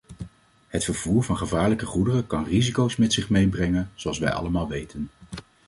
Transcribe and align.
Het 0.67 0.83
vervoer 0.83 1.23
van 1.23 1.37
gevaarlijke 1.37 1.85
goederen 1.85 2.27
kan 2.27 2.43
risico's 2.45 2.95
met 2.95 3.13
zich 3.13 3.29
meebrengen, 3.29 3.91
zoals 3.95 4.19
wij 4.19 4.31
allemaal 4.33 4.67
weten. 4.67 5.09